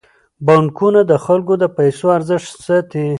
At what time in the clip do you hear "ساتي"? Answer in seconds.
2.67-3.05